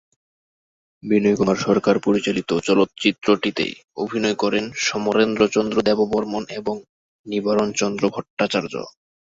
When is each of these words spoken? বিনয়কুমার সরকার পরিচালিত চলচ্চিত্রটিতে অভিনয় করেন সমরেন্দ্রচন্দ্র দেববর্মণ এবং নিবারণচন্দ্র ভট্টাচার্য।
বিনয়কুমার 1.03 1.57
সরকার 1.57 1.95
পরিচালিত 1.99 2.49
চলচ্চিত্রটিতে 2.67 3.65
অভিনয় 3.97 4.37
করেন 4.43 4.63
সমরেন্দ্রচন্দ্র 4.87 5.77
দেববর্মণ 5.81 6.43
এবং 6.59 6.75
নিবারণচন্দ্র 7.25 8.03
ভট্টাচার্য। 8.09 8.73